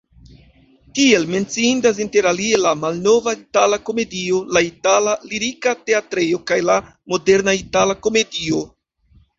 Tiel 0.99 1.25
menciindas 1.33 1.99
interalie 2.05 2.61
la 2.61 2.71
malnova 2.85 3.35
Itala-Komedio, 3.43 4.41
la 4.59 4.65
itala 4.71 5.15
Lirika-Teatrejo 5.35 6.43
kaj 6.53 6.63
la 6.73 6.81
moderna 7.17 7.59
Itala-Komedio. 7.65 8.67